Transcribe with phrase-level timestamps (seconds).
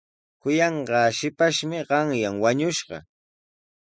[0.41, 2.97] Kuyanqaa shipashmi qanyan wañushqa.